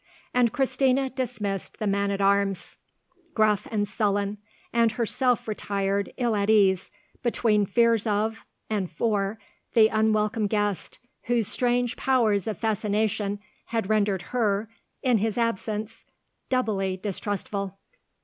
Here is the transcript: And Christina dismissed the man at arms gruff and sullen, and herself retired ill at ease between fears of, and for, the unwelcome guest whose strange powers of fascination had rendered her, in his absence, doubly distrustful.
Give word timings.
And 0.33 0.51
Christina 0.51 1.11
dismissed 1.11 1.77
the 1.77 1.85
man 1.85 2.09
at 2.09 2.21
arms 2.21 2.75
gruff 3.35 3.67
and 3.69 3.87
sullen, 3.87 4.39
and 4.73 4.93
herself 4.93 5.47
retired 5.47 6.11
ill 6.17 6.35
at 6.35 6.49
ease 6.49 6.89
between 7.21 7.67
fears 7.67 8.07
of, 8.07 8.43
and 8.67 8.89
for, 8.89 9.37
the 9.75 9.89
unwelcome 9.89 10.47
guest 10.47 10.97
whose 11.25 11.47
strange 11.47 11.97
powers 11.97 12.47
of 12.47 12.57
fascination 12.57 13.41
had 13.65 13.91
rendered 13.91 14.23
her, 14.33 14.71
in 15.03 15.19
his 15.19 15.37
absence, 15.37 16.03
doubly 16.49 16.97
distrustful. 16.97 17.77